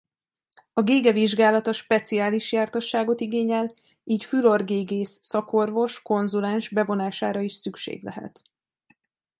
[0.73, 3.73] A gége vizsgálata speciális jártasságot igényel
[4.03, 8.41] így fül-orr-gégész szakorvos konzulens bevonására is szükség lehet.